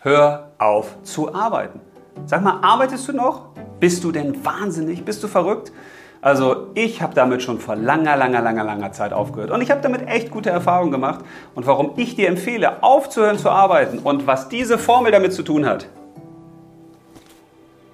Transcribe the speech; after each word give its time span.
Hör 0.00 0.52
auf 0.58 1.02
zu 1.02 1.34
arbeiten. 1.34 1.80
Sag 2.26 2.44
mal, 2.44 2.60
arbeitest 2.62 3.08
du 3.08 3.12
noch? 3.12 3.46
Bist 3.80 4.04
du 4.04 4.12
denn 4.12 4.44
wahnsinnig? 4.44 5.04
Bist 5.04 5.24
du 5.24 5.28
verrückt? 5.28 5.72
Also 6.20 6.68
ich 6.74 7.02
habe 7.02 7.14
damit 7.14 7.42
schon 7.42 7.58
vor 7.58 7.74
langer, 7.74 8.16
langer, 8.16 8.40
langer, 8.40 8.62
langer 8.62 8.92
Zeit 8.92 9.12
aufgehört. 9.12 9.50
Und 9.50 9.60
ich 9.60 9.72
habe 9.72 9.80
damit 9.80 10.06
echt 10.06 10.30
gute 10.30 10.50
Erfahrungen 10.50 10.92
gemacht. 10.92 11.24
Und 11.56 11.66
warum 11.66 11.92
ich 11.96 12.14
dir 12.14 12.28
empfehle, 12.28 12.82
aufzuhören 12.82 13.38
zu 13.38 13.50
arbeiten 13.50 13.98
und 13.98 14.28
was 14.28 14.48
diese 14.48 14.78
Formel 14.78 15.10
damit 15.10 15.32
zu 15.32 15.42
tun 15.42 15.66
hat, 15.66 15.88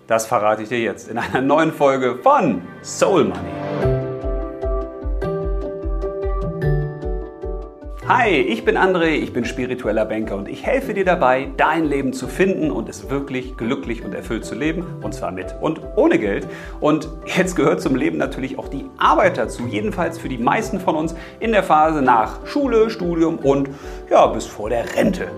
das 0.06 0.26
verrate 0.26 0.62
ich 0.62 0.68
dir 0.68 0.80
jetzt 0.80 1.08
in 1.08 1.16
einer 1.16 1.40
neuen 1.40 1.72
Folge 1.72 2.16
von 2.22 2.60
Soul 2.82 3.24
Money. 3.24 3.63
Hi, 8.06 8.28
ich 8.28 8.66
bin 8.66 8.76
André, 8.76 9.12
ich 9.12 9.32
bin 9.32 9.46
spiritueller 9.46 10.04
Banker 10.04 10.36
und 10.36 10.46
ich 10.46 10.66
helfe 10.66 10.92
dir 10.92 11.06
dabei, 11.06 11.48
dein 11.56 11.86
Leben 11.86 12.12
zu 12.12 12.28
finden 12.28 12.70
und 12.70 12.86
es 12.86 13.08
wirklich 13.08 13.56
glücklich 13.56 14.04
und 14.04 14.14
erfüllt 14.14 14.44
zu 14.44 14.54
leben. 14.54 14.84
Und 15.00 15.14
zwar 15.14 15.32
mit 15.32 15.54
und 15.62 15.80
ohne 15.96 16.18
Geld. 16.18 16.46
Und 16.80 17.08
jetzt 17.24 17.56
gehört 17.56 17.80
zum 17.80 17.96
Leben 17.96 18.18
natürlich 18.18 18.58
auch 18.58 18.68
die 18.68 18.84
Arbeit 18.98 19.38
dazu. 19.38 19.66
Jedenfalls 19.66 20.18
für 20.18 20.28
die 20.28 20.36
meisten 20.36 20.80
von 20.80 20.96
uns 20.96 21.14
in 21.40 21.52
der 21.52 21.62
Phase 21.62 22.02
nach 22.02 22.46
Schule, 22.46 22.90
Studium 22.90 23.38
und 23.38 23.70
ja, 24.10 24.26
bis 24.26 24.44
vor 24.44 24.68
der 24.68 24.84
Rente. 24.94 25.28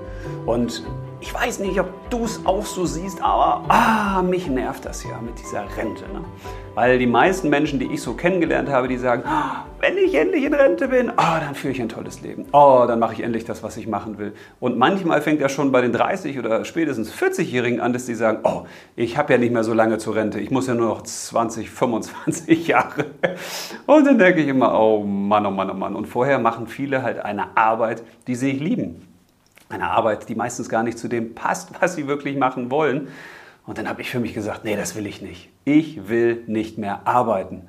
Und 0.44 0.82
ich 1.20 1.32
weiß 1.32 1.60
nicht, 1.60 1.80
ob 1.80 1.88
du 2.10 2.24
es 2.24 2.44
auch 2.44 2.66
so 2.66 2.84
siehst, 2.84 3.22
aber 3.22 3.64
ah, 3.68 4.22
mich 4.22 4.48
nervt 4.48 4.84
das 4.84 5.02
ja 5.02 5.18
mit 5.20 5.38
dieser 5.38 5.64
Rente. 5.76 6.04
Ne? 6.12 6.22
Weil 6.74 6.98
die 6.98 7.06
meisten 7.06 7.48
Menschen, 7.48 7.78
die 7.78 7.86
ich 7.86 8.02
so 8.02 8.12
kennengelernt 8.12 8.68
habe, 8.68 8.86
die 8.86 8.98
sagen, 8.98 9.22
ah, 9.24 9.64
wenn 9.80 9.96
ich 9.96 10.14
endlich 10.14 10.44
in 10.44 10.52
Rente 10.52 10.88
bin, 10.88 11.10
oh, 11.10 11.40
dann 11.40 11.54
führe 11.54 11.72
ich 11.72 11.80
ein 11.80 11.88
tolles 11.88 12.20
Leben. 12.20 12.44
Oh, 12.52 12.84
dann 12.86 12.98
mache 12.98 13.14
ich 13.14 13.20
endlich 13.20 13.46
das, 13.46 13.62
was 13.62 13.78
ich 13.78 13.86
machen 13.86 14.18
will. 14.18 14.34
Und 14.60 14.76
manchmal 14.76 15.22
fängt 15.22 15.40
ja 15.40 15.48
schon 15.48 15.72
bei 15.72 15.80
den 15.80 15.92
30 15.92 16.38
oder 16.38 16.66
spätestens 16.66 17.12
40-Jährigen 17.14 17.80
an, 17.80 17.94
dass 17.94 18.04
die 18.04 18.14
sagen, 18.14 18.40
oh, 18.44 18.64
ich 18.94 19.16
habe 19.16 19.32
ja 19.32 19.38
nicht 19.38 19.52
mehr 19.52 19.64
so 19.64 19.72
lange 19.72 19.96
zur 19.96 20.16
Rente. 20.16 20.38
Ich 20.38 20.50
muss 20.50 20.66
ja 20.66 20.74
nur 20.74 20.88
noch 20.88 21.02
20, 21.02 21.70
25 21.70 22.66
Jahre. 22.68 23.06
Und 23.86 24.06
dann 24.06 24.18
denke 24.18 24.42
ich 24.42 24.48
immer, 24.48 24.78
oh 24.78 25.02
Mann, 25.02 25.46
oh 25.46 25.50
Mann, 25.50 25.70
oh 25.70 25.74
Mann. 25.74 25.96
Und 25.96 26.06
vorher 26.06 26.38
machen 26.38 26.66
viele 26.66 27.02
halt 27.02 27.20
eine 27.20 27.56
Arbeit, 27.56 28.02
die 28.26 28.34
sie 28.34 28.52
lieben 28.52 29.15
eine 29.68 29.90
Arbeit, 29.90 30.28
die 30.28 30.34
meistens 30.34 30.68
gar 30.68 30.82
nicht 30.82 30.98
zu 30.98 31.08
dem 31.08 31.34
passt, 31.34 31.70
was 31.80 31.94
sie 31.94 32.06
wirklich 32.06 32.36
machen 32.36 32.70
wollen. 32.70 33.08
Und 33.66 33.78
dann 33.78 33.88
habe 33.88 34.00
ich 34.00 34.10
für 34.10 34.20
mich 34.20 34.34
gesagt, 34.34 34.64
nee, 34.64 34.76
das 34.76 34.94
will 34.94 35.06
ich 35.06 35.22
nicht. 35.22 35.50
Ich 35.64 36.08
will 36.08 36.44
nicht 36.46 36.78
mehr 36.78 37.06
arbeiten. 37.06 37.62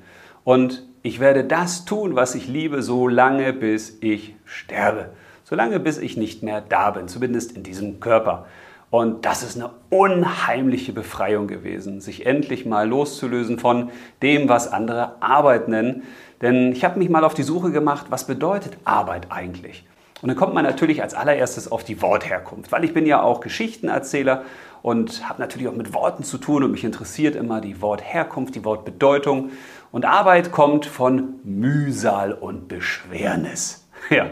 Und 0.44 0.86
ich 1.02 1.20
werde 1.20 1.44
das 1.44 1.84
tun, 1.84 2.14
was 2.14 2.34
ich 2.34 2.48
liebe, 2.48 2.82
so 2.82 3.08
lange 3.08 3.52
bis 3.52 3.98
ich 4.00 4.36
sterbe. 4.44 5.10
So 5.44 5.56
lange 5.56 5.80
bis 5.80 5.98
ich 5.98 6.16
nicht 6.16 6.42
mehr 6.42 6.60
da 6.60 6.90
bin, 6.90 7.08
zumindest 7.08 7.52
in 7.52 7.62
diesem 7.62 8.00
Körper. 8.00 8.46
Und 8.90 9.26
das 9.26 9.42
ist 9.42 9.56
eine 9.56 9.70
unheimliche 9.90 10.92
Befreiung 10.92 11.46
gewesen, 11.46 12.00
sich 12.00 12.24
endlich 12.26 12.64
mal 12.64 12.88
loszulösen 12.88 13.58
von 13.58 13.90
dem, 14.22 14.48
was 14.48 14.72
andere 14.72 15.20
Arbeit 15.20 15.68
nennen. 15.68 16.04
Denn 16.40 16.72
ich 16.72 16.84
habe 16.84 16.98
mich 16.98 17.10
mal 17.10 17.24
auf 17.24 17.34
die 17.34 17.42
Suche 17.42 17.70
gemacht, 17.70 18.06
was 18.08 18.26
bedeutet 18.26 18.78
Arbeit 18.84 19.26
eigentlich? 19.30 19.84
Und 20.20 20.28
dann 20.28 20.36
kommt 20.36 20.54
man 20.54 20.64
natürlich 20.64 21.02
als 21.02 21.14
allererstes 21.14 21.70
auf 21.70 21.84
die 21.84 22.02
Wortherkunft, 22.02 22.72
weil 22.72 22.84
ich 22.84 22.92
bin 22.92 23.06
ja 23.06 23.22
auch 23.22 23.40
Geschichtenerzähler 23.40 24.42
und 24.82 25.28
habe 25.28 25.40
natürlich 25.40 25.68
auch 25.68 25.74
mit 25.74 25.94
Worten 25.94 26.24
zu 26.24 26.38
tun 26.38 26.64
und 26.64 26.72
mich 26.72 26.84
interessiert 26.84 27.36
immer 27.36 27.60
die 27.60 27.80
Wortherkunft, 27.80 28.54
die 28.54 28.64
Wortbedeutung. 28.64 29.50
Und 29.92 30.04
Arbeit 30.04 30.52
kommt 30.52 30.86
von 30.86 31.40
Mühsal 31.44 32.32
und 32.32 32.68
Beschwernis. 32.68 33.84
Ja, 34.10 34.30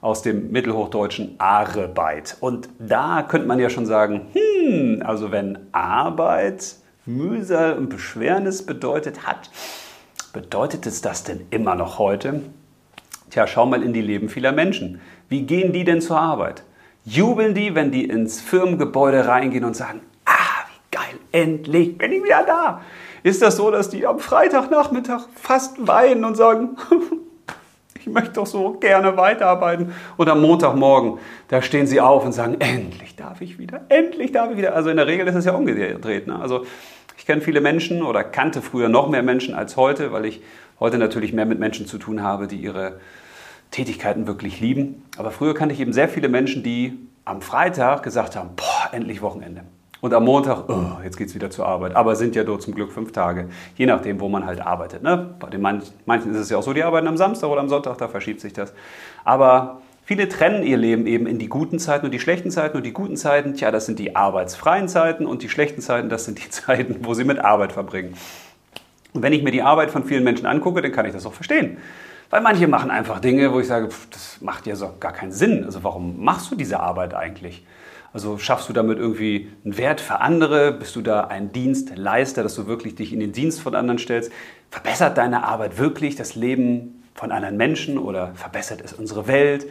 aus 0.00 0.22
dem 0.22 0.52
mittelhochdeutschen 0.52 1.34
Arbeit. 1.38 2.36
Und 2.40 2.68
da 2.78 3.22
könnte 3.22 3.48
man 3.48 3.58
ja 3.58 3.68
schon 3.68 3.84
sagen, 3.84 4.28
hm, 4.32 5.02
also 5.04 5.32
wenn 5.32 5.58
Arbeit 5.72 6.76
Mühsal 7.04 7.76
und 7.76 7.88
Beschwernis 7.88 8.64
bedeutet 8.64 9.26
hat, 9.26 9.50
bedeutet 10.32 10.86
es 10.86 11.00
das 11.00 11.24
denn 11.24 11.46
immer 11.50 11.74
noch 11.74 11.98
heute? 11.98 12.42
Tja, 13.30 13.46
schau 13.46 13.66
mal 13.66 13.82
in 13.82 13.92
die 13.92 14.00
Leben 14.00 14.28
vieler 14.28 14.52
Menschen. 14.52 15.00
Wie 15.28 15.42
gehen 15.42 15.72
die 15.72 15.84
denn 15.84 16.00
zur 16.00 16.18
Arbeit? 16.18 16.62
Jubeln 17.04 17.54
die, 17.54 17.74
wenn 17.74 17.90
die 17.90 18.04
ins 18.04 18.40
Firmengebäude 18.40 19.26
reingehen 19.26 19.64
und 19.64 19.74
sagen, 19.74 20.00
ah, 20.24 20.64
wie 20.68 20.96
geil, 20.96 21.18
endlich 21.32 21.96
bin 21.96 22.12
ich 22.12 22.22
wieder 22.22 22.44
da. 22.46 22.82
Ist 23.22 23.42
das 23.42 23.56
so, 23.56 23.70
dass 23.70 23.88
die 23.90 24.06
am 24.06 24.18
Freitagnachmittag 24.18 25.22
fast 25.34 25.86
weinen 25.86 26.24
und 26.24 26.36
sagen, 26.36 26.76
ich 27.98 28.06
möchte 28.06 28.32
doch 28.32 28.46
so 28.46 28.72
gerne 28.74 29.16
weiterarbeiten. 29.16 29.92
Und 30.16 30.28
am 30.28 30.40
Montagmorgen, 30.40 31.18
da 31.48 31.62
stehen 31.62 31.86
sie 31.86 32.00
auf 32.00 32.24
und 32.24 32.32
sagen, 32.32 32.56
endlich 32.60 33.16
darf 33.16 33.40
ich 33.40 33.58
wieder, 33.58 33.82
endlich 33.88 34.32
darf 34.32 34.50
ich 34.50 34.56
wieder. 34.56 34.74
Also 34.74 34.90
in 34.90 34.96
der 34.96 35.06
Regel 35.06 35.26
ist 35.28 35.34
es 35.34 35.44
ja 35.44 35.52
umgedreht. 35.52 36.26
Ne? 36.26 36.38
Also 36.38 36.64
ich 37.16 37.26
kenne 37.26 37.40
viele 37.40 37.60
Menschen 37.60 38.02
oder 38.02 38.24
kannte 38.24 38.62
früher 38.62 38.88
noch 38.88 39.08
mehr 39.08 39.22
Menschen 39.22 39.54
als 39.54 39.76
heute, 39.76 40.12
weil 40.12 40.24
ich 40.24 40.42
heute 40.80 40.98
natürlich 40.98 41.32
mehr 41.32 41.46
mit 41.46 41.58
Menschen 41.58 41.86
zu 41.86 41.98
tun 41.98 42.22
habe, 42.22 42.46
die 42.46 42.56
ihre 42.56 43.00
Tätigkeiten 43.70 44.26
wirklich 44.26 44.60
lieben. 44.60 45.02
Aber 45.16 45.30
früher 45.30 45.54
kannte 45.54 45.74
ich 45.74 45.80
eben 45.80 45.92
sehr 45.92 46.08
viele 46.08 46.28
Menschen, 46.28 46.62
die 46.62 46.98
am 47.24 47.42
Freitag 47.42 48.02
gesagt 48.02 48.36
haben, 48.36 48.50
boah, 48.56 48.88
endlich 48.92 49.20
Wochenende. 49.20 49.62
Und 50.00 50.14
am 50.14 50.24
Montag, 50.24 50.68
oh, 50.68 51.02
jetzt 51.02 51.16
geht 51.16 51.28
es 51.28 51.34
wieder 51.34 51.50
zur 51.50 51.66
Arbeit. 51.66 51.96
Aber 51.96 52.14
sind 52.14 52.36
ja 52.36 52.44
dort 52.44 52.62
zum 52.62 52.74
Glück 52.74 52.92
fünf 52.92 53.10
Tage, 53.10 53.48
je 53.76 53.86
nachdem, 53.86 54.20
wo 54.20 54.28
man 54.28 54.46
halt 54.46 54.60
arbeitet. 54.60 55.02
Ne? 55.02 55.34
Bei 55.40 55.50
den 55.50 55.60
manchen 55.60 56.30
ist 56.30 56.38
es 56.38 56.50
ja 56.50 56.58
auch 56.58 56.62
so, 56.62 56.72
die 56.72 56.84
arbeiten 56.84 57.08
am 57.08 57.16
Samstag 57.16 57.48
oder 57.48 57.60
am 57.60 57.68
Sonntag, 57.68 57.98
da 57.98 58.06
verschiebt 58.06 58.40
sich 58.40 58.52
das. 58.52 58.72
Aber 59.24 59.82
viele 60.04 60.28
trennen 60.28 60.62
ihr 60.62 60.76
Leben 60.76 61.06
eben 61.06 61.26
in 61.26 61.40
die 61.40 61.48
guten 61.48 61.80
Zeiten 61.80 62.06
und 62.06 62.12
die 62.12 62.20
schlechten 62.20 62.52
Zeiten. 62.52 62.76
Und 62.76 62.86
die 62.86 62.92
guten 62.92 63.16
Zeiten, 63.16 63.54
tja, 63.54 63.72
das 63.72 63.86
sind 63.86 63.98
die 63.98 64.14
arbeitsfreien 64.14 64.88
Zeiten 64.88 65.26
und 65.26 65.42
die 65.42 65.48
schlechten 65.48 65.80
Zeiten, 65.80 66.08
das 66.08 66.24
sind 66.24 66.38
die 66.38 66.48
Zeiten, 66.50 66.98
wo 67.00 67.14
sie 67.14 67.24
mit 67.24 67.40
Arbeit 67.40 67.72
verbringen. 67.72 68.14
Und 69.18 69.24
wenn 69.24 69.32
ich 69.32 69.42
mir 69.42 69.50
die 69.50 69.62
Arbeit 69.62 69.90
von 69.90 70.04
vielen 70.04 70.22
Menschen 70.22 70.46
angucke, 70.46 70.80
dann 70.80 70.92
kann 70.92 71.04
ich 71.04 71.12
das 71.12 71.26
auch 71.26 71.32
verstehen. 71.32 71.78
Weil 72.30 72.40
manche 72.40 72.68
machen 72.68 72.88
einfach 72.88 73.18
Dinge, 73.18 73.52
wo 73.52 73.58
ich 73.58 73.66
sage, 73.66 73.90
pff, 73.90 74.08
das 74.10 74.40
macht 74.40 74.64
ja 74.68 74.76
so 74.76 74.94
gar 75.00 75.12
keinen 75.12 75.32
Sinn. 75.32 75.64
Also 75.64 75.82
warum 75.82 76.22
machst 76.22 76.52
du 76.52 76.54
diese 76.54 76.78
Arbeit 76.78 77.14
eigentlich? 77.14 77.66
Also 78.12 78.38
schaffst 78.38 78.68
du 78.68 78.72
damit 78.72 79.00
irgendwie 79.00 79.50
einen 79.64 79.76
Wert 79.76 80.00
für 80.00 80.20
andere? 80.20 80.70
Bist 80.70 80.94
du 80.94 81.02
da 81.02 81.22
ein 81.24 81.50
Dienstleister, 81.50 82.44
dass 82.44 82.54
du 82.54 82.68
wirklich 82.68 82.94
dich 82.94 83.12
in 83.12 83.18
den 83.18 83.32
Dienst 83.32 83.60
von 83.60 83.74
anderen 83.74 83.98
stellst? 83.98 84.30
Verbessert 84.70 85.18
deine 85.18 85.42
Arbeit 85.42 85.78
wirklich 85.78 86.14
das 86.14 86.36
Leben 86.36 87.02
von 87.14 87.32
anderen 87.32 87.56
Menschen 87.56 87.98
oder 87.98 88.34
verbessert 88.36 88.80
es 88.84 88.92
unsere 88.92 89.26
Welt? 89.26 89.66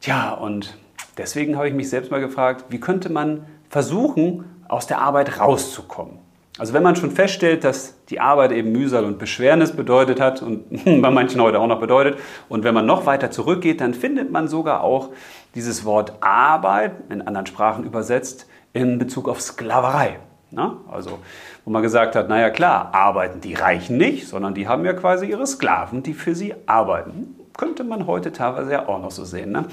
Tja, 0.00 0.32
und 0.32 0.76
deswegen 1.18 1.54
habe 1.54 1.68
ich 1.68 1.74
mich 1.74 1.88
selbst 1.88 2.10
mal 2.10 2.20
gefragt, 2.20 2.64
wie 2.70 2.80
könnte 2.80 3.12
man 3.12 3.46
versuchen, 3.70 4.44
aus 4.66 4.88
der 4.88 4.98
Arbeit 4.98 5.38
rauszukommen? 5.38 6.25
Also 6.58 6.72
wenn 6.72 6.82
man 6.82 6.96
schon 6.96 7.10
feststellt, 7.10 7.64
dass 7.64 8.04
die 8.06 8.18
Arbeit 8.18 8.52
eben 8.52 8.72
Mühsal 8.72 9.04
und 9.04 9.18
Beschwernis 9.18 9.72
bedeutet 9.72 10.20
hat 10.20 10.40
und 10.42 10.64
bei 11.02 11.10
manchen 11.10 11.40
heute 11.40 11.60
auch 11.60 11.66
noch 11.66 11.80
bedeutet, 11.80 12.18
und 12.48 12.64
wenn 12.64 12.74
man 12.74 12.86
noch 12.86 13.04
weiter 13.06 13.30
zurückgeht, 13.30 13.80
dann 13.80 13.92
findet 13.94 14.30
man 14.30 14.48
sogar 14.48 14.82
auch 14.82 15.10
dieses 15.54 15.84
Wort 15.84 16.14
Arbeit, 16.20 16.92
in 17.10 17.22
anderen 17.22 17.46
Sprachen 17.46 17.84
übersetzt, 17.84 18.46
in 18.72 18.98
Bezug 18.98 19.28
auf 19.28 19.40
Sklaverei. 19.40 20.18
Na? 20.50 20.78
Also 20.90 21.18
wo 21.64 21.70
man 21.70 21.82
gesagt 21.82 22.14
hat, 22.14 22.28
naja 22.28 22.50
klar, 22.50 22.90
arbeiten 22.94 23.40
die 23.40 23.54
Reichen 23.54 23.96
nicht, 23.96 24.28
sondern 24.28 24.54
die 24.54 24.68
haben 24.68 24.84
ja 24.84 24.92
quasi 24.92 25.26
ihre 25.26 25.46
Sklaven, 25.46 26.02
die 26.02 26.14
für 26.14 26.34
sie 26.34 26.54
arbeiten. 26.66 27.34
Könnte 27.56 27.84
man 27.84 28.06
heute 28.06 28.32
teilweise 28.32 28.72
ja 28.72 28.88
auch 28.88 29.00
noch 29.00 29.10
so 29.10 29.24
sehen. 29.24 29.50
Ne? 29.50 29.64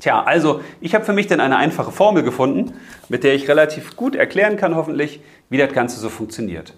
Tja, 0.00 0.22
also 0.22 0.60
ich 0.80 0.94
habe 0.94 1.04
für 1.04 1.12
mich 1.12 1.26
dann 1.26 1.40
eine 1.40 1.56
einfache 1.56 1.92
Formel 1.92 2.22
gefunden, 2.22 2.74
mit 3.08 3.22
der 3.24 3.34
ich 3.34 3.48
relativ 3.48 3.96
gut 3.96 4.16
erklären 4.16 4.56
kann, 4.56 4.74
hoffentlich, 4.74 5.20
wie 5.50 5.58
das 5.58 5.72
Ganze 5.72 6.00
so 6.00 6.08
funktioniert. 6.08 6.74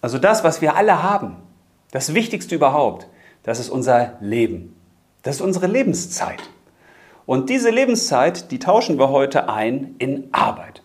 Also 0.00 0.18
das, 0.18 0.44
was 0.44 0.60
wir 0.60 0.76
alle 0.76 1.02
haben, 1.02 1.36
das 1.92 2.14
Wichtigste 2.14 2.54
überhaupt, 2.54 3.06
das 3.44 3.60
ist 3.60 3.70
unser 3.70 4.14
Leben. 4.20 4.74
Das 5.22 5.36
ist 5.36 5.40
unsere 5.40 5.66
Lebenszeit. 5.66 6.42
Und 7.24 7.50
diese 7.50 7.70
Lebenszeit, 7.70 8.50
die 8.50 8.58
tauschen 8.58 8.98
wir 8.98 9.10
heute 9.10 9.48
ein 9.48 9.96
in 9.98 10.28
Arbeit. 10.32 10.82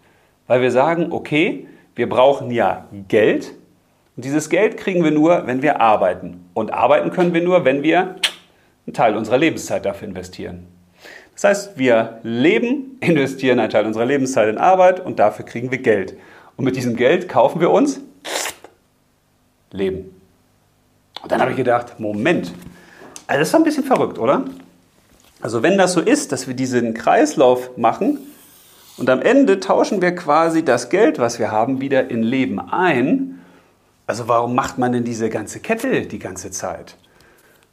Weil 0.47 0.61
wir 0.61 0.71
sagen, 0.71 1.11
okay, 1.11 1.67
wir 1.95 2.09
brauchen 2.09 2.51
ja 2.51 2.87
Geld. 3.07 3.53
Und 4.15 4.25
dieses 4.25 4.49
Geld 4.49 4.77
kriegen 4.77 5.03
wir 5.03 5.11
nur, 5.11 5.47
wenn 5.47 5.61
wir 5.61 5.81
arbeiten. 5.81 6.49
Und 6.53 6.73
arbeiten 6.73 7.11
können 7.11 7.33
wir 7.33 7.41
nur, 7.41 7.65
wenn 7.65 7.83
wir 7.83 8.15
einen 8.85 8.93
Teil 8.93 9.15
unserer 9.15 9.37
Lebenszeit 9.37 9.85
dafür 9.85 10.07
investieren. 10.07 10.67
Das 11.41 11.57
heißt, 11.57 11.77
wir 11.79 12.19
leben, 12.21 12.97
investieren 12.99 13.59
einen 13.59 13.71
Teil 13.71 13.87
unserer 13.87 14.05
Lebenszeit 14.05 14.47
in 14.47 14.59
Arbeit 14.59 15.03
und 15.03 15.17
dafür 15.17 15.43
kriegen 15.43 15.71
wir 15.71 15.79
Geld. 15.79 16.15
Und 16.55 16.65
mit 16.65 16.75
diesem 16.75 16.95
Geld 16.95 17.27
kaufen 17.27 17.59
wir 17.59 17.71
uns 17.71 17.99
Leben. 19.71 20.15
Und 21.23 21.31
dann 21.31 21.41
habe 21.41 21.49
ich 21.49 21.57
gedacht, 21.57 21.99
Moment, 21.99 22.53
also 23.25 23.39
das 23.39 23.47
ist 23.47 23.55
ein 23.55 23.63
bisschen 23.63 23.83
verrückt, 23.83 24.19
oder? 24.19 24.45
Also 25.41 25.63
wenn 25.63 25.79
das 25.79 25.93
so 25.93 26.01
ist, 26.01 26.31
dass 26.31 26.47
wir 26.47 26.53
diesen 26.53 26.93
Kreislauf 26.93 27.75
machen 27.75 28.19
und 28.97 29.09
am 29.09 29.23
Ende 29.23 29.59
tauschen 29.59 29.99
wir 29.99 30.15
quasi 30.15 30.63
das 30.63 30.89
Geld, 30.91 31.17
was 31.17 31.39
wir 31.39 31.51
haben, 31.51 31.81
wieder 31.81 32.11
in 32.11 32.21
Leben 32.21 32.59
ein, 32.59 33.41
also 34.05 34.27
warum 34.27 34.53
macht 34.53 34.77
man 34.77 34.91
denn 34.91 35.05
diese 35.05 35.31
ganze 35.31 35.59
Kette 35.59 36.03
die 36.03 36.19
ganze 36.19 36.51
Zeit? 36.51 36.97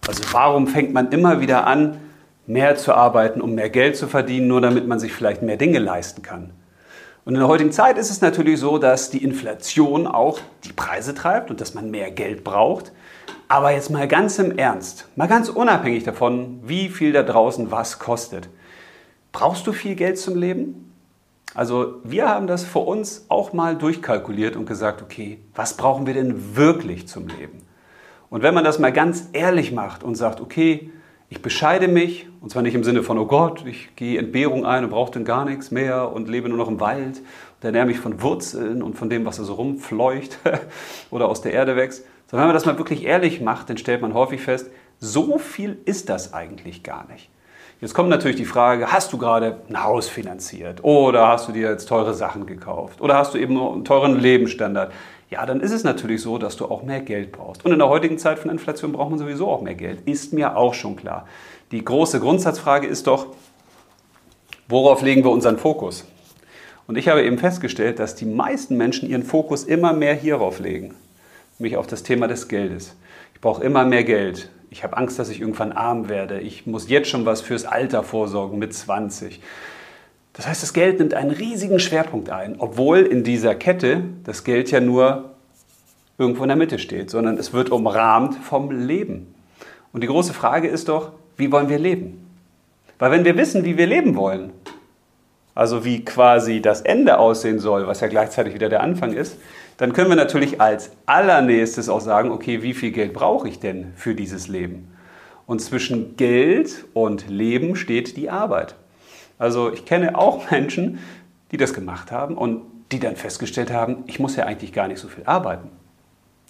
Also 0.07 0.23
warum 0.33 0.69
fängt 0.69 0.95
man 0.95 1.13
immer 1.13 1.43
wieder 1.43 1.67
an, 1.67 1.99
mehr 2.49 2.77
zu 2.77 2.95
arbeiten, 2.95 3.41
um 3.41 3.55
mehr 3.55 3.71
Geld 3.71 3.97
zu 3.97 4.09
verdienen, 4.09 4.49
nur 4.49 4.61
damit 4.61 4.89
man 4.89 4.99
sich 4.99 5.13
vielleicht 5.13 5.43
mehr 5.43 5.59
Dinge 5.59 5.79
leisten 5.79 6.23
kann. 6.23 6.51
Und 7.25 7.35
in 7.35 7.41
der 7.41 7.49
heutigen 7.49 7.73
Zeit 7.73 7.99
ist 7.99 8.11
es 8.11 8.23
natürlich 8.23 8.59
so, 8.59 8.79
dass 8.79 9.11
die 9.11 9.23
Inflation 9.23 10.07
auch 10.07 10.41
die 10.65 10.73
Preise 10.73 11.15
treibt 11.15 11.51
und 11.51 11.61
dass 11.61 11.75
man 11.75 11.91
mehr 11.91 12.11
Geld 12.11 12.43
braucht. 12.43 12.91
Aber 13.49 13.71
jetzt 13.71 13.91
mal 13.91 14.09
ganz 14.09 14.39
im 14.39 14.57
Ernst, 14.57 15.09
mal 15.15 15.29
ganz 15.29 15.51
unabhängig 15.51 16.05
davon, 16.05 16.61
wie 16.65 16.89
viel 16.89 17.13
da 17.13 17.23
draußen 17.23 17.71
was 17.71 17.99
kostet. 17.99 18.49
Brauchst 19.31 19.67
du 19.67 19.73
viel 19.73 19.95
Geld 19.95 20.19
zum 20.19 20.37
Leben? 20.37 20.95
Also 21.55 21.97
wir 22.03 22.31
haben 22.31 22.47
das 22.47 22.65
für 22.65 22.79
uns 22.79 23.27
auch 23.29 23.53
mal 23.53 23.77
durchkalkuliert 23.77 24.57
und 24.57 24.65
gesagt, 24.65 25.03
okay, 25.03 25.39
was 25.55 25.77
brauchen 25.77 26.07
wir 26.07 26.15
denn 26.15 26.57
wirklich 26.57 27.09
zum 27.09 27.29
Leben? 27.29 27.59
Und 28.31 28.43
wenn 28.43 28.55
man 28.55 28.65
das 28.65 28.79
mal 28.79 28.93
ganz 28.93 29.29
ehrlich 29.35 29.71
macht 29.73 30.03
und 30.03 30.15
sagt, 30.15 30.41
okay, 30.41 30.91
ich 31.31 31.43
bescheide 31.43 31.89
mich, 31.89 32.27
und 32.41 32.51
zwar 32.51 32.63
nicht 32.63 32.75
im 32.75 32.85
Sinne 32.85 33.03
von, 33.03 33.19
oh 33.19 33.27
Gott, 33.27 33.65
ich 33.67 33.95
gehe 33.97 34.19
Entbehrung 34.19 34.65
ein 34.65 34.85
und 34.85 34.91
brauche 34.91 35.13
dann 35.13 35.25
gar 35.25 35.45
nichts 35.45 35.71
mehr 35.71 36.11
und 36.11 36.29
lebe 36.29 36.49
nur 36.49 36.57
noch 36.57 36.69
im 36.69 36.81
Wald 36.81 37.19
und 37.19 37.65
ernähre 37.65 37.87
mich 37.87 37.99
von 37.99 38.23
Wurzeln 38.23 38.83
und 38.83 38.95
von 38.95 39.11
dem, 39.11 39.27
was 39.27 39.37
da 39.37 39.45
so 39.45 39.55
rumfleucht 39.55 40.39
oder 41.11 41.29
aus 41.29 41.43
der 41.43 41.53
Erde 41.53 41.77
wächst. 41.77 42.05
Sondern 42.27 42.45
wenn 42.45 42.49
man 42.49 42.55
das 42.55 42.67
mal 42.67 42.79
wirklich 42.79 43.05
ehrlich 43.05 43.41
macht, 43.41 43.69
dann 43.69 43.77
stellt 43.77 44.01
man 44.01 44.15
häufig 44.15 44.41
fest, 44.41 44.71
so 45.01 45.39
viel 45.39 45.79
ist 45.85 46.09
das 46.09 46.33
eigentlich 46.33 46.83
gar 46.83 47.07
nicht. 47.09 47.29
Jetzt 47.81 47.95
kommt 47.95 48.09
natürlich 48.09 48.37
die 48.37 48.45
Frage, 48.45 48.91
hast 48.91 49.13
du 49.13 49.19
gerade 49.19 49.61
ein 49.69 49.85
Haus 49.85 50.09
finanziert 50.09 50.83
oder 50.83 51.29
hast 51.29 51.49
du 51.49 51.53
dir 51.53 51.71
jetzt 51.71 51.89
teure 51.89 52.15
Sachen 52.15 52.47
gekauft 52.47 53.01
oder 53.01 53.17
hast 53.17 53.35
du 53.35 53.39
eben 53.39 53.57
einen 53.57 53.85
teuren 53.85 54.19
Lebensstandard? 54.19 54.93
ja, 55.31 55.45
dann 55.45 55.61
ist 55.61 55.73
es 55.73 55.85
natürlich 55.85 56.23
so, 56.23 56.39
dass 56.39 56.57
du 56.57 56.65
auch 56.67 56.83
mehr 56.83 57.01
Geld 57.01 57.33
brauchst. 57.33 57.65
Und 57.65 57.73
in 57.73 57.79
der 57.79 57.89
heutigen 57.89 58.19
Zeit 58.19 58.39
von 58.39 58.51
Inflation 58.51 58.93
braucht 58.93 59.11
man 59.11 59.19
sowieso 59.19 59.49
auch 59.49 59.61
mehr 59.61 59.75
Geld. 59.75 60.01
Ist 60.09 60.33
mir 60.33 60.57
auch 60.57 60.75
schon 60.75 60.97
klar. 60.97 61.27
Die 61.71 61.85
große 61.85 62.19
Grundsatzfrage 62.19 62.87
ist 62.87 63.07
doch, 63.07 63.27
worauf 64.69 65.03
legen 65.03 65.25
wir 65.25 65.31
unseren 65.31 65.59
Fokus? 65.59 66.07
Und 66.87 66.97
ich 66.97 67.09
habe 67.09 67.23
eben 67.23 67.37
festgestellt, 67.37 67.99
dass 67.99 68.15
die 68.15 68.25
meisten 68.25 68.79
Menschen 68.79 69.11
ihren 69.11 69.23
Fokus 69.23 69.65
immer 69.65 69.93
mehr 69.93 70.15
hierauf 70.15 70.61
legen, 70.61 70.95
nämlich 71.59 71.77
auf 71.77 71.87
das 71.87 72.03
Thema 72.03 72.27
des 72.27 72.49
Geldes. 72.49 72.97
Ich 73.35 73.43
brauche 73.43 73.63
immer 73.63 73.85
mehr 73.85 74.05
Geld. 74.05 74.49
Ich 74.71 74.85
habe 74.85 74.97
Angst, 74.97 75.19
dass 75.19 75.29
ich 75.31 75.41
irgendwann 75.41 75.73
arm 75.73 76.09
werde. 76.09 76.41
Ich 76.41 76.67
muss 76.67 76.89
jetzt 76.89 77.09
schon 77.09 77.25
was 77.25 77.41
fürs 77.41 77.65
Alter 77.65 78.03
vorsorgen 78.03 78.59
mit 78.59 78.75
20. 78.75 79.41
Das 80.35 80.47
heißt, 80.47 80.63
das 80.63 80.73
Geld 80.73 80.99
nimmt 80.99 81.15
einen 81.15 81.31
riesigen 81.31 81.81
Schwerpunkt 81.81 82.31
ein, 82.31 82.57
obwohl 82.59 82.99
in 82.99 83.25
dieser 83.25 83.55
Kette 83.55 84.05
das 84.25 84.45
Geld 84.45 84.71
ja 84.71 84.81
nur 84.81 85.31
irgendwo 86.19 86.43
in 86.43 86.49
der 86.49 86.57
Mitte 86.57 86.79
steht, 86.79 87.11
sondern 87.11 87.39
es 87.39 87.53
wird 87.53 87.71
umrahmt 87.71 88.37
vom 88.37 88.71
Leben. 88.71 89.35
Und 89.93 90.03
die 90.03 90.07
große 90.07 90.35
Frage 90.35 90.69
ist 90.69 90.89
doch, 90.89 91.13
wie 91.37 91.51
wollen 91.51 91.69
wir 91.69 91.79
leben? 91.79 92.25
Weil 92.99 93.11
wenn 93.11 93.25
wir 93.25 93.37
wissen, 93.37 93.65
wie 93.65 93.79
wir 93.79 93.87
leben 93.87 94.17
wollen, 94.17 94.53
also 95.55 95.85
wie 95.85 96.05
quasi 96.05 96.61
das 96.61 96.83
Ende 96.83 97.19
aussehen 97.19 97.59
soll, 97.59 97.87
was 97.87 98.01
ja 98.01 98.09
gleichzeitig 98.09 98.55
wieder 98.55 98.69
der 98.69 98.83
Anfang 98.83 99.13
ist, 99.13 99.39
dann 99.79 99.93
können 99.93 100.11
wir 100.11 100.17
natürlich 100.17 100.61
als 100.61 100.91
allernächstes 101.07 101.89
auch 101.89 102.01
sagen, 102.01 102.31
okay, 102.31 102.63
wie 102.63 102.75
viel 102.75 102.91
Geld 102.91 103.15
brauche 103.15 103.49
ich 103.49 103.61
denn 103.61 103.93
für 103.95 104.15
dieses 104.15 104.49
Leben? 104.49 104.89
Und 105.47 105.61
zwischen 105.61 106.17
Geld 106.17 106.85
und 106.93 107.29
Leben 107.29 107.75
steht 107.75 108.17
die 108.17 108.29
Arbeit. 108.29 108.75
Also 109.39 109.73
ich 109.73 109.87
kenne 109.87 110.19
auch 110.19 110.51
Menschen, 110.51 110.99
die 111.53 111.57
das 111.57 111.73
gemacht 111.73 112.13
haben 112.13 112.37
und 112.37 112.63
die 112.93 112.99
dann 112.99 113.17
festgestellt 113.17 113.73
haben, 113.73 114.03
ich 114.07 114.19
muss 114.19 114.37
ja 114.37 114.45
eigentlich 114.45 114.73
gar 114.73 114.89
nicht 114.89 114.99
so 114.99 115.09
viel 115.09 115.25
arbeiten. 115.25 115.69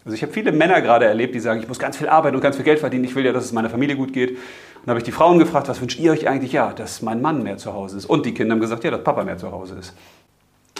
Also 0.04 0.14
ich 0.14 0.22
habe 0.22 0.32
viele 0.32 0.50
Männer 0.52 0.80
gerade 0.80 1.04
erlebt, 1.04 1.34
die 1.34 1.40
sagen, 1.40 1.60
ich 1.60 1.68
muss 1.68 1.78
ganz 1.78 1.98
viel 1.98 2.08
arbeiten 2.08 2.34
und 2.34 2.40
ganz 2.40 2.56
viel 2.56 2.64
Geld 2.64 2.78
verdienen, 2.78 3.04
ich 3.04 3.14
will 3.14 3.26
ja, 3.26 3.32
dass 3.32 3.44
es 3.44 3.52
meiner 3.52 3.68
Familie 3.68 3.94
gut 3.94 4.12
geht. 4.12 4.30
Und 4.30 4.38
dann 4.86 4.90
habe 4.90 5.00
ich 5.00 5.04
die 5.04 5.12
Frauen 5.12 5.38
gefragt, 5.38 5.68
was 5.68 5.82
wünscht 5.82 6.00
ihr 6.00 6.12
euch 6.12 6.26
eigentlich? 6.26 6.52
Ja, 6.52 6.72
dass 6.72 7.02
mein 7.02 7.20
Mann 7.20 7.42
mehr 7.42 7.58
zu 7.58 7.74
Hause 7.74 7.98
ist. 7.98 8.06
Und 8.06 8.24
die 8.24 8.32
Kinder 8.32 8.54
haben 8.54 8.60
gesagt, 8.60 8.84
ja, 8.84 8.90
dass 8.90 9.04
Papa 9.04 9.22
mehr 9.24 9.36
zu 9.36 9.52
Hause 9.52 9.76
ist. 9.78 9.94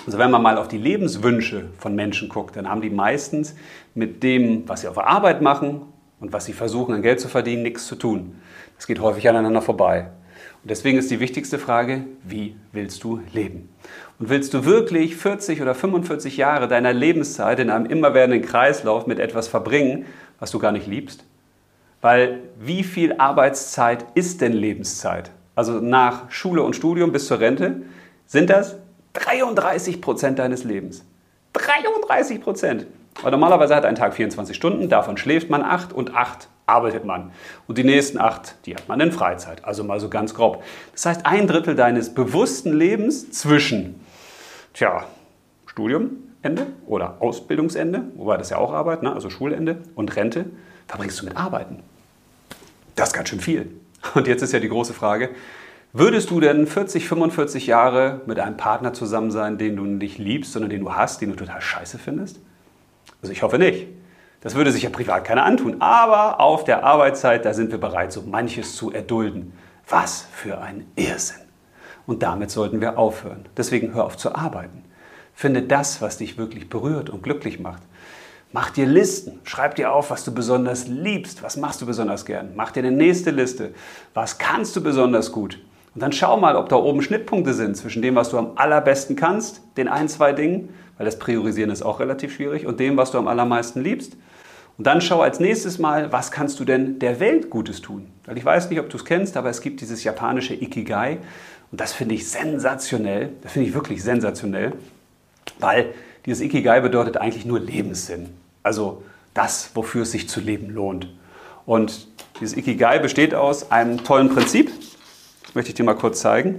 Also 0.08 0.16
wenn 0.16 0.30
man 0.30 0.40
mal 0.40 0.56
auf 0.56 0.68
die 0.68 0.78
Lebenswünsche 0.78 1.68
von 1.76 1.94
Menschen 1.94 2.30
guckt, 2.30 2.56
dann 2.56 2.66
haben 2.66 2.80
die 2.80 2.88
meistens 2.88 3.54
mit 3.94 4.22
dem, 4.22 4.66
was 4.66 4.80
sie 4.80 4.88
auf 4.88 4.94
der 4.94 5.06
Arbeit 5.06 5.42
machen 5.42 5.82
und 6.18 6.32
was 6.32 6.46
sie 6.46 6.54
versuchen 6.54 6.94
an 6.94 7.02
Geld 7.02 7.20
zu 7.20 7.28
verdienen, 7.28 7.62
nichts 7.62 7.86
zu 7.86 7.94
tun. 7.94 8.40
Das 8.76 8.86
geht 8.86 9.00
häufig 9.00 9.28
aneinander 9.28 9.60
vorbei. 9.60 10.08
Und 10.62 10.70
deswegen 10.70 10.96
ist 10.96 11.10
die 11.10 11.20
wichtigste 11.20 11.58
Frage, 11.58 12.04
wie 12.24 12.56
willst 12.72 13.04
du 13.04 13.20
leben? 13.34 13.68
Und 14.18 14.30
willst 14.30 14.54
du 14.54 14.64
wirklich 14.64 15.14
40 15.14 15.60
oder 15.60 15.74
45 15.74 16.38
Jahre 16.38 16.68
deiner 16.68 16.94
Lebenszeit 16.94 17.60
in 17.60 17.68
einem 17.68 17.84
immerwährenden 17.84 18.40
Kreislauf 18.40 19.06
mit 19.06 19.18
etwas 19.18 19.46
verbringen, 19.46 20.06
was 20.38 20.50
du 20.52 20.58
gar 20.58 20.72
nicht 20.72 20.86
liebst? 20.86 21.26
Weil 22.00 22.44
wie 22.58 22.82
viel 22.82 23.16
Arbeitszeit 23.18 24.06
ist 24.14 24.40
denn 24.40 24.54
Lebenszeit? 24.54 25.32
Also 25.54 25.80
nach 25.80 26.30
Schule 26.30 26.62
und 26.62 26.74
Studium 26.74 27.12
bis 27.12 27.26
zur 27.26 27.40
Rente 27.40 27.82
sind 28.24 28.48
das 28.48 28.78
33 29.14 30.00
Prozent 30.00 30.38
deines 30.38 30.64
Lebens. 30.64 31.04
33 31.54 32.40
Prozent. 32.40 32.86
Weil 33.22 33.32
normalerweise 33.32 33.74
hat 33.74 33.84
ein 33.84 33.96
Tag 33.96 34.14
24 34.14 34.56
Stunden, 34.56 34.88
davon 34.88 35.16
schläft 35.16 35.50
man 35.50 35.62
8 35.62 35.92
und 35.92 36.14
8 36.14 36.48
arbeitet 36.66 37.04
man. 37.04 37.32
Und 37.66 37.78
die 37.78 37.84
nächsten 37.84 38.18
8, 38.18 38.66
die 38.66 38.76
hat 38.76 38.88
man 38.88 39.00
in 39.00 39.10
Freizeit. 39.10 39.64
Also 39.64 39.82
mal 39.82 39.98
so 39.98 40.08
ganz 40.08 40.34
grob. 40.34 40.62
Das 40.92 41.06
heißt, 41.06 41.26
ein 41.26 41.46
Drittel 41.46 41.74
deines 41.74 42.14
bewussten 42.14 42.72
Lebens 42.72 43.30
zwischen, 43.30 44.04
tja, 44.74 45.04
Studiumende 45.66 46.66
oder 46.86 47.16
Ausbildungsende, 47.20 48.02
wobei 48.16 48.36
das 48.36 48.50
ja 48.50 48.58
auch 48.58 48.72
Arbeit, 48.72 49.02
ne? 49.02 49.12
also 49.12 49.30
Schulende 49.30 49.78
und 49.94 50.14
Rente, 50.14 50.44
verbringst 50.86 51.20
du 51.20 51.24
mit 51.24 51.36
Arbeiten. 51.36 51.82
Das 52.94 53.08
ist 53.08 53.14
ganz 53.14 53.28
schön 53.30 53.40
viel. 53.40 53.70
Und 54.14 54.26
jetzt 54.26 54.42
ist 54.42 54.52
ja 54.52 54.60
die 54.60 54.68
große 54.68 54.94
Frage, 54.94 55.30
Würdest 55.94 56.30
du 56.30 56.38
denn 56.38 56.66
40, 56.66 57.08
45 57.08 57.66
Jahre 57.66 58.20
mit 58.26 58.38
einem 58.38 58.58
Partner 58.58 58.92
zusammen 58.92 59.30
sein, 59.30 59.56
den 59.56 59.76
du 59.76 59.84
nicht 59.84 60.18
liebst, 60.18 60.52
sondern 60.52 60.70
den 60.70 60.82
du 60.82 60.94
hast, 60.94 61.22
den 61.22 61.30
du 61.30 61.36
total 61.36 61.62
scheiße 61.62 61.98
findest? 61.98 62.40
Also 63.22 63.32
ich 63.32 63.42
hoffe 63.42 63.58
nicht. 63.58 63.86
Das 64.40 64.54
würde 64.54 64.70
sich 64.70 64.82
ja 64.82 64.90
privat 64.90 65.24
keiner 65.24 65.44
antun. 65.44 65.80
Aber 65.80 66.40
auf 66.40 66.64
der 66.64 66.84
Arbeitszeit, 66.84 67.44
da 67.44 67.54
sind 67.54 67.70
wir 67.70 67.78
bereit, 67.78 68.12
so 68.12 68.22
manches 68.22 68.76
zu 68.76 68.92
erdulden. 68.92 69.54
Was 69.88 70.26
für 70.30 70.58
ein 70.60 70.86
Irrsinn. 70.94 71.40
Und 72.06 72.22
damit 72.22 72.50
sollten 72.50 72.82
wir 72.82 72.98
aufhören. 72.98 73.46
Deswegen 73.56 73.94
hör 73.94 74.04
auf 74.04 74.18
zu 74.18 74.34
arbeiten. 74.34 74.84
Finde 75.34 75.62
das, 75.62 76.02
was 76.02 76.18
dich 76.18 76.36
wirklich 76.36 76.68
berührt 76.68 77.08
und 77.08 77.22
glücklich 77.22 77.60
macht. 77.60 77.82
Mach 78.52 78.70
dir 78.70 78.86
Listen. 78.86 79.40
Schreib 79.44 79.76
dir 79.76 79.92
auf, 79.92 80.10
was 80.10 80.24
du 80.24 80.34
besonders 80.34 80.86
liebst. 80.86 81.42
Was 81.42 81.56
machst 81.56 81.80
du 81.80 81.86
besonders 81.86 82.26
gern? 82.26 82.52
Mach 82.54 82.72
dir 82.72 82.80
eine 82.80 82.92
nächste 82.92 83.30
Liste. 83.30 83.72
Was 84.12 84.36
kannst 84.36 84.76
du 84.76 84.82
besonders 84.82 85.32
gut? 85.32 85.58
Und 85.94 86.02
dann 86.02 86.12
schau 86.12 86.36
mal, 86.36 86.56
ob 86.56 86.68
da 86.68 86.76
oben 86.76 87.02
Schnittpunkte 87.02 87.54
sind 87.54 87.76
zwischen 87.76 88.02
dem, 88.02 88.14
was 88.14 88.30
du 88.30 88.38
am 88.38 88.52
allerbesten 88.56 89.16
kannst, 89.16 89.62
den 89.76 89.88
ein, 89.88 90.08
zwei 90.08 90.32
Dingen, 90.32 90.68
weil 90.96 91.06
das 91.06 91.18
Priorisieren 91.18 91.70
ist 91.70 91.82
auch 91.82 92.00
relativ 92.00 92.34
schwierig, 92.34 92.66
und 92.66 92.80
dem, 92.80 92.96
was 92.96 93.10
du 93.10 93.18
am 93.18 93.28
allermeisten 93.28 93.82
liebst. 93.82 94.16
Und 94.76 94.86
dann 94.86 95.00
schau 95.00 95.22
als 95.22 95.40
nächstes 95.40 95.78
mal, 95.78 96.12
was 96.12 96.30
kannst 96.30 96.60
du 96.60 96.64
denn 96.64 97.00
der 97.00 97.18
Welt 97.18 97.50
Gutes 97.50 97.80
tun? 97.80 98.06
Weil 98.26 98.38
ich 98.38 98.44
weiß 98.44 98.70
nicht, 98.70 98.78
ob 98.78 98.88
du 98.88 98.96
es 98.96 99.04
kennst, 99.04 99.36
aber 99.36 99.50
es 99.50 99.60
gibt 99.60 99.80
dieses 99.80 100.04
japanische 100.04 100.54
Ikigai. 100.54 101.18
Und 101.72 101.80
das 101.80 101.92
finde 101.92 102.14
ich 102.14 102.28
sensationell. 102.28 103.30
Das 103.42 103.52
finde 103.52 103.68
ich 103.68 103.74
wirklich 103.74 104.02
sensationell, 104.02 104.72
weil 105.58 105.94
dieses 106.26 106.42
Ikigai 106.42 106.80
bedeutet 106.80 107.16
eigentlich 107.16 107.44
nur 107.44 107.58
Lebenssinn. 107.58 108.28
Also 108.62 109.02
das, 109.34 109.70
wofür 109.74 110.02
es 110.02 110.12
sich 110.12 110.28
zu 110.28 110.40
leben 110.40 110.70
lohnt. 110.70 111.12
Und 111.66 112.06
dieses 112.40 112.56
Ikigai 112.56 112.98
besteht 112.98 113.34
aus 113.34 113.70
einem 113.70 114.04
tollen 114.04 114.28
Prinzip. 114.28 114.70
Das 115.48 115.54
möchte 115.54 115.70
ich 115.70 115.76
dir 115.76 115.84
mal 115.84 115.94
kurz 115.94 116.20
zeigen. 116.20 116.58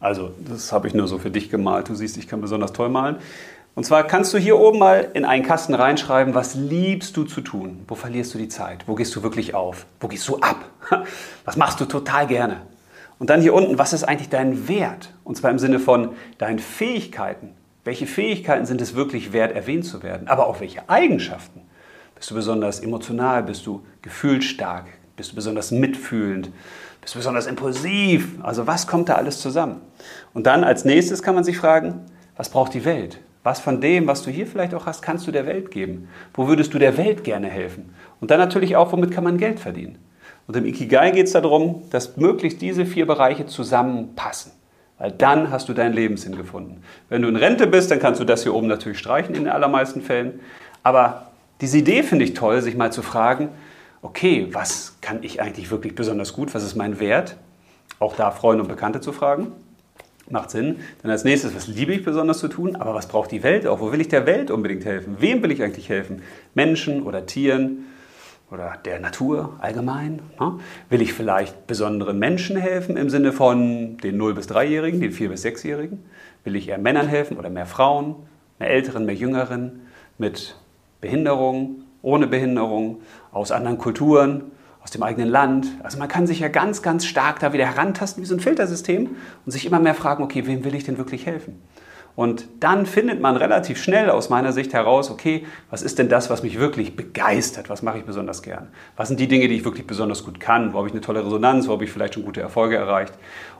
Also, 0.00 0.30
das 0.48 0.72
habe 0.72 0.88
ich 0.88 0.94
nur 0.94 1.06
so 1.06 1.18
für 1.18 1.30
dich 1.30 1.50
gemalt. 1.50 1.90
Du 1.90 1.94
siehst, 1.94 2.16
ich 2.16 2.28
kann 2.28 2.40
besonders 2.40 2.72
toll 2.72 2.88
malen. 2.88 3.16
Und 3.74 3.84
zwar 3.84 4.04
kannst 4.04 4.32
du 4.32 4.38
hier 4.38 4.58
oben 4.58 4.78
mal 4.78 5.10
in 5.12 5.26
einen 5.26 5.44
Kasten 5.44 5.74
reinschreiben, 5.74 6.34
was 6.34 6.54
liebst 6.54 7.14
du 7.18 7.24
zu 7.24 7.42
tun? 7.42 7.84
Wo 7.88 7.94
verlierst 7.94 8.32
du 8.32 8.38
die 8.38 8.48
Zeit? 8.48 8.84
Wo 8.86 8.94
gehst 8.94 9.14
du 9.14 9.22
wirklich 9.22 9.54
auf? 9.54 9.84
Wo 10.00 10.08
gehst 10.08 10.26
du 10.28 10.38
ab? 10.38 10.64
Was 11.44 11.58
machst 11.58 11.78
du 11.78 11.84
total 11.84 12.26
gerne? 12.26 12.62
Und 13.18 13.28
dann 13.28 13.42
hier 13.42 13.52
unten, 13.52 13.78
was 13.78 13.92
ist 13.92 14.04
eigentlich 14.04 14.30
dein 14.30 14.66
Wert? 14.66 15.10
Und 15.24 15.36
zwar 15.36 15.50
im 15.50 15.58
Sinne 15.58 15.78
von 15.78 16.14
deinen 16.38 16.58
Fähigkeiten. 16.58 17.50
Welche 17.84 18.06
Fähigkeiten 18.06 18.64
sind 18.64 18.80
es 18.80 18.94
wirklich 18.94 19.34
wert, 19.34 19.54
erwähnt 19.54 19.84
zu 19.84 20.02
werden? 20.02 20.28
Aber 20.28 20.46
auch 20.46 20.60
welche 20.60 20.88
Eigenschaften? 20.88 21.60
Bist 22.14 22.30
du 22.30 22.34
besonders 22.34 22.80
emotional? 22.80 23.42
Bist 23.42 23.66
du 23.66 23.84
gefühlsstark? 24.00 24.86
Bist 25.16 25.32
du 25.32 25.36
besonders 25.36 25.70
mitfühlend? 25.70 26.50
Bist 27.00 27.14
du 27.14 27.18
besonders 27.18 27.46
impulsiv? 27.46 28.38
Also 28.42 28.66
was 28.66 28.86
kommt 28.86 29.08
da 29.08 29.14
alles 29.14 29.40
zusammen? 29.40 29.80
Und 30.34 30.46
dann 30.46 30.62
als 30.62 30.84
nächstes 30.84 31.22
kann 31.22 31.34
man 31.34 31.44
sich 31.44 31.56
fragen, 31.56 32.02
was 32.36 32.50
braucht 32.50 32.74
die 32.74 32.84
Welt? 32.84 33.18
Was 33.42 33.60
von 33.60 33.80
dem, 33.80 34.06
was 34.06 34.22
du 34.22 34.30
hier 34.30 34.46
vielleicht 34.46 34.74
auch 34.74 34.86
hast, 34.86 35.02
kannst 35.02 35.26
du 35.26 35.30
der 35.30 35.46
Welt 35.46 35.70
geben? 35.70 36.08
Wo 36.34 36.48
würdest 36.48 36.74
du 36.74 36.78
der 36.78 36.96
Welt 36.98 37.24
gerne 37.24 37.48
helfen? 37.48 37.94
Und 38.20 38.30
dann 38.30 38.40
natürlich 38.40 38.76
auch, 38.76 38.92
womit 38.92 39.12
kann 39.12 39.24
man 39.24 39.38
Geld 39.38 39.60
verdienen? 39.60 39.98
Und 40.46 40.56
im 40.56 40.66
Ikigai 40.66 41.12
geht 41.12 41.26
es 41.26 41.32
darum, 41.32 41.82
dass 41.90 42.16
möglichst 42.16 42.60
diese 42.60 42.84
vier 42.84 43.06
Bereiche 43.06 43.46
zusammenpassen. 43.46 44.52
Weil 44.98 45.12
dann 45.12 45.50
hast 45.50 45.68
du 45.68 45.74
deinen 45.74 45.94
Lebenssinn 45.94 46.36
gefunden. 46.36 46.82
Wenn 47.08 47.22
du 47.22 47.28
in 47.28 47.36
Rente 47.36 47.66
bist, 47.66 47.90
dann 47.90 48.00
kannst 48.00 48.20
du 48.20 48.24
das 48.24 48.42
hier 48.42 48.54
oben 48.54 48.66
natürlich 48.66 48.98
streichen 48.98 49.34
in 49.34 49.44
den 49.44 49.52
allermeisten 49.52 50.02
Fällen. 50.02 50.40
Aber 50.82 51.30
diese 51.60 51.78
Idee 51.78 52.02
finde 52.02 52.24
ich 52.24 52.34
toll, 52.34 52.62
sich 52.62 52.76
mal 52.76 52.92
zu 52.92 53.02
fragen, 53.02 53.50
okay, 54.06 54.48
was 54.52 54.96
kann 55.00 55.22
ich 55.22 55.40
eigentlich 55.40 55.70
wirklich 55.70 55.94
besonders 55.94 56.32
gut? 56.32 56.54
Was 56.54 56.62
ist 56.62 56.76
mein 56.76 57.00
Wert? 57.00 57.36
Auch 57.98 58.14
da 58.14 58.30
Freunde 58.30 58.62
und 58.62 58.68
Bekannte 58.68 59.00
zu 59.00 59.12
fragen. 59.12 59.52
Macht 60.30 60.50
Sinn. 60.50 60.76
Dann 61.02 61.10
als 61.10 61.24
nächstes, 61.24 61.54
was 61.54 61.66
liebe 61.66 61.92
ich 61.92 62.04
besonders 62.04 62.38
zu 62.38 62.48
tun, 62.48 62.76
aber 62.76 62.94
was 62.94 63.08
braucht 63.08 63.30
die 63.30 63.42
Welt 63.42 63.66
auch? 63.66 63.80
Wo 63.80 63.92
will 63.92 64.00
ich 64.00 64.08
der 64.08 64.26
Welt 64.26 64.50
unbedingt 64.50 64.84
helfen? 64.84 65.16
Wem 65.18 65.42
will 65.42 65.50
ich 65.50 65.62
eigentlich 65.62 65.88
helfen? 65.88 66.22
Menschen 66.54 67.02
oder 67.02 67.26
Tieren 67.26 67.86
oder 68.50 68.76
der 68.84 69.00
Natur 69.00 69.56
allgemein? 69.60 70.20
Ne? 70.38 70.58
Will 70.88 71.02
ich 71.02 71.12
vielleicht 71.12 71.66
besonderen 71.66 72.18
Menschen 72.18 72.56
helfen 72.56 72.96
im 72.96 73.10
Sinne 73.10 73.32
von 73.32 73.96
den 73.98 74.20
0- 74.20 74.34
bis 74.34 74.48
3-Jährigen, 74.48 75.00
den 75.00 75.12
4- 75.12 75.28
bis 75.28 75.44
6-Jährigen? 75.44 76.04
Will 76.44 76.56
ich 76.56 76.68
eher 76.68 76.78
Männern 76.78 77.08
helfen 77.08 77.38
oder 77.38 77.50
mehr 77.50 77.66
Frauen, 77.66 78.16
mehr 78.58 78.70
Älteren, 78.70 79.04
mehr 79.04 79.16
Jüngeren, 79.16 79.80
mit 80.18 80.56
Behinderung, 81.00 81.85
ohne 82.06 82.28
Behinderung, 82.28 83.00
aus 83.32 83.50
anderen 83.50 83.78
Kulturen? 83.78 84.52
aus 84.82 84.92
dem 84.92 85.02
eigenen 85.02 85.28
Land. 85.28 85.66
Also 85.82 85.98
man 85.98 86.06
kann 86.06 86.28
sich 86.28 86.38
ja 86.38 86.46
ganz, 86.46 86.80
ganz 86.80 87.06
stark 87.06 87.40
da 87.40 87.52
wieder 87.52 87.66
herantasten 87.66 88.22
wie 88.22 88.26
so 88.26 88.36
ein 88.36 88.40
Filtersystem 88.40 89.16
und 89.44 89.50
sich 89.50 89.66
immer 89.66 89.80
mehr 89.80 89.96
fragen, 89.96 90.22
okay, 90.22 90.46
wem 90.46 90.62
will 90.62 90.76
ich 90.76 90.84
denn 90.84 90.96
wirklich 90.96 91.26
helfen? 91.26 91.60
Und 92.16 92.46
dann 92.60 92.86
findet 92.86 93.20
man 93.20 93.36
relativ 93.36 93.82
schnell 93.82 94.10
aus 94.10 94.30
meiner 94.30 94.52
Sicht 94.52 94.72
heraus, 94.72 95.10
okay, 95.10 95.44
was 95.70 95.82
ist 95.82 95.98
denn 95.98 96.08
das, 96.08 96.30
was 96.30 96.42
mich 96.42 96.58
wirklich 96.58 96.94
begeistert? 96.96 97.68
Was 97.68 97.82
mache 97.82 97.98
ich 97.98 98.04
besonders 98.04 98.42
gern? 98.42 98.68
Was 98.96 99.08
sind 99.08 99.18
die 99.18 99.28
Dinge, 99.28 99.48
die 99.48 99.56
ich 99.56 99.64
wirklich 99.64 99.86
besonders 99.86 100.24
gut 100.24 100.40
kann? 100.40 100.72
Wo 100.72 100.78
habe 100.78 100.86
ich 100.86 100.94
eine 100.94 101.02
tolle 101.02 101.24
Resonanz? 101.24 101.68
Wo 101.68 101.72
habe 101.72 101.84
ich 101.84 101.90
vielleicht 101.90 102.14
schon 102.14 102.24
gute 102.24 102.40
Erfolge 102.40 102.76
erreicht? 102.76 103.12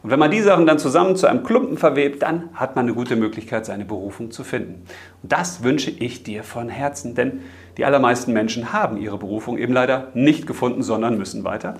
Und 0.03 0.11
wenn 0.11 0.19
man 0.19 0.31
die 0.31 0.41
Sachen 0.41 0.65
dann 0.65 0.79
zusammen 0.79 1.17
zu 1.17 1.26
einem 1.26 1.43
Klumpen 1.43 1.76
verwebt, 1.76 2.23
dann 2.23 2.49
hat 2.55 2.76
man 2.76 2.87
eine 2.87 2.95
gute 2.95 3.17
Möglichkeit, 3.17 3.67
seine 3.67 3.85
Berufung 3.85 4.31
zu 4.31 4.43
finden. 4.43 4.85
Und 5.23 5.33
das 5.33 5.62
wünsche 5.62 5.91
ich 5.91 6.23
dir 6.23 6.45
von 6.45 6.71
Herzen, 6.71 7.15
denn 7.15 7.43
die 7.76 7.85
allermeisten 7.85 8.33
Menschen 8.33 8.73
haben 8.73 8.97
ihre 8.97 9.18
Berufung 9.18 9.59
eben 9.59 9.73
leider 9.73 10.09
nicht 10.14 10.47
gefunden, 10.47 10.83
sondern 10.83 11.18
müssen 11.18 11.45
weiter 11.45 11.75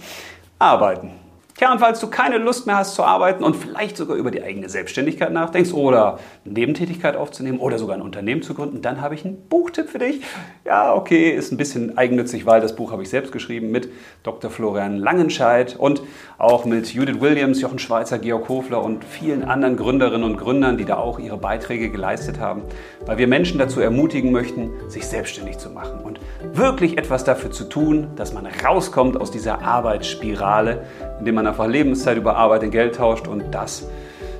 arbeiten. 0.59 1.11
Tja, 1.59 1.73
und 1.73 1.79
falls 1.79 2.01
du 2.01 2.09
keine 2.09 2.37
Lust 2.37 2.67
mehr 2.67 2.77
hast 2.77 2.95
zu 2.95 3.03
arbeiten 3.03 3.43
und 3.43 3.57
vielleicht 3.57 3.97
sogar 3.97 4.15
über 4.19 4.31
die 4.31 4.43
eigene 4.43 4.69
Selbstständigkeit 4.69 5.33
nachdenkst 5.33 5.73
oder 5.73 6.19
eine 6.45 6.53
Nebentätigkeit 6.53 7.17
aufzunehmen 7.17 7.61
oder 7.61 7.79
sogar 7.79 7.97
ein 7.97 8.03
Unternehmen 8.03 8.43
zu 8.43 8.53
gründen, 8.53 8.83
dann 8.83 9.01
habe 9.01 9.15
ich 9.15 9.25
einen 9.25 9.49
Buchtipp 9.49 9.89
für 9.89 9.99
dich. 9.99 10.21
Ja, 10.67 10.95
okay, 10.95 11.31
ist 11.31 11.53
ein 11.53 11.57
bisschen 11.57 11.97
eigennützig, 11.97 12.45
weil 12.45 12.61
das 12.61 12.77
Buch 12.77 12.93
habe 12.93 13.03
ich 13.03 13.09
selbst 13.09 13.33
geschrieben 13.33 13.71
mit 13.71 13.89
Dr. 14.23 14.51
Florian 14.51 14.99
Langenscheid 14.99 15.77
und 15.79 16.03
auch 16.37 16.67
mit 16.67 16.93
Judith 16.93 17.23
Williams, 17.23 17.63
Jochen 17.63 17.79
Schweizer, 17.79 18.19
Georg 18.19 18.51
Hofler 18.51 18.83
und 18.83 19.03
vielen 19.03 19.43
anderen 19.43 19.79
Gründerinnen 19.79 20.25
und 20.25 20.37
Gründern, 20.37 20.77
die 20.77 20.85
da 20.85 20.99
auch 20.99 21.19
ihre 21.19 21.39
Beiträge 21.39 21.89
geleistet 21.89 22.39
haben, 22.39 22.65
weil 23.07 23.17
wir 23.17 23.29
Menschen 23.29 23.59
dazu 23.59 23.81
ermutigen 23.81 24.31
möchten, 24.31 24.73
sich 24.89 25.07
selbstständig 25.07 25.57
zu 25.57 25.71
machen 25.71 26.01
und 26.01 26.21
wirklich 26.53 26.99
etwas 26.99 27.25
dafür 27.25 27.51
zu 27.51 27.65
tun, 27.65 28.09
dass 28.15 28.35
man 28.35 28.47
rauskommt 28.47 29.19
aus 29.19 29.31
dieser 29.31 29.63
Arbeitsspirale, 29.63 30.85
indem 31.19 31.37
man 31.37 31.46
einfach 31.47 31.67
Lebenszeit 31.67 32.17
über 32.17 32.37
Arbeit 32.37 32.62
in 32.62 32.71
Geld 32.71 32.97
tauscht 32.97 33.29
und 33.29 33.45
das, 33.53 33.88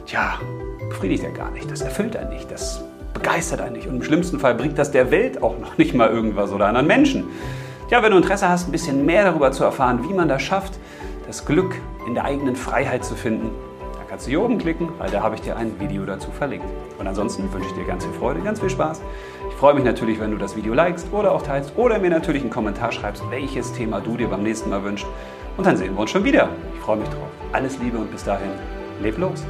tja, 0.07 0.39
befriedigt 0.89 1.25
er 1.25 1.33
gar 1.33 1.51
nicht, 1.51 1.71
das 1.71 1.81
erfüllt 1.81 2.17
einen 2.17 2.31
nicht, 2.31 2.51
das 2.51 2.85
begeistert 3.15 3.61
einen 3.61 3.75
nicht 3.75 3.87
und 3.87 3.97
im 3.97 4.03
schlimmsten 4.03 4.39
Fall 4.39 4.55
bringt 4.55 4.79
das 4.79 4.91
der 4.91 5.11
Welt 5.11 5.43
auch 5.43 5.59
noch 5.59 5.79
nicht 5.79 5.95
mal 5.95 6.11
irgendwas 6.11 6.53
oder 6.53 6.67
anderen 6.67 6.87
Menschen. 6.87 7.25
Ja, 7.91 8.03
wenn 8.03 8.11
du 8.11 8.17
Interesse 8.17 8.49
hast, 8.49 8.69
ein 8.69 8.73
bisschen 8.73 9.07
mehr 9.07 9.25
darüber 9.25 9.53
zu 9.53 9.63
erfahren, 9.63 10.01
wie 10.09 10.13
man 10.13 10.29
das 10.29 10.43
schafft, 10.43 10.75
das 11.27 11.45
Glück 11.45 11.75
in 12.07 12.15
der 12.15 12.25
eigenen 12.25 12.57
Freiheit 12.57 13.05
zu 13.05 13.15
finden, 13.15 13.51
da 13.93 14.01
kannst 14.09 14.27
du 14.27 14.31
hier 14.31 14.43
oben 14.43 14.59
klicken, 14.59 14.89
weil 14.99 15.11
da 15.11 15.23
habe 15.23 15.37
ich 15.37 15.41
dir 15.41 15.57
ein 15.57 15.79
Video 15.79 16.05
dazu 16.05 16.31
verlinkt. 16.31 16.67
Und 16.99 17.07
ansonsten 17.07 17.53
wünsche 17.53 17.69
ich 17.69 17.75
dir 17.75 17.85
ganz 17.85 18.05
viel 18.05 18.15
Freude, 18.15 18.41
ganz 18.41 18.61
viel 18.61 18.71
Spaß. 18.71 19.03
Ich 19.51 19.57
freue 19.57 19.75
mich 19.75 19.85
natürlich, 19.85 20.19
wenn 20.21 20.31
du 20.31 20.37
das 20.37 20.57
Video 20.57 20.75
likest 20.75 21.07
oder 21.13 21.33
auch 21.33 21.43
teilst 21.43 21.73
oder 21.77 21.99
mir 21.99 22.11
natürlich 22.11 22.43
einen 22.43 22.51
Kommentar 22.51 22.91
schreibst, 22.93 23.23
welches 23.31 23.73
Thema 23.73 24.01
du 24.01 24.17
dir 24.17 24.29
beim 24.29 24.43
nächsten 24.43 24.71
Mal 24.71 24.83
wünschst. 24.83 25.07
Und 25.57 25.67
dann 25.67 25.77
sehen 25.77 25.95
wir 25.95 26.01
uns 26.01 26.11
schon 26.11 26.25
wieder. 26.25 26.49
Ich 26.87 26.89
freue 26.89 26.99
mich 26.99 27.09
drauf. 27.09 27.31
Alles 27.53 27.81
Liebe 27.81 27.99
und 27.99 28.13
bis 28.13 28.23
dahin, 28.23 28.53
leb 29.03 29.19
los. 29.19 29.43